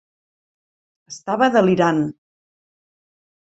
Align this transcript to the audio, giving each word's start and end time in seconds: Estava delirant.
Estava 1.13 1.51
delirant. 1.57 2.03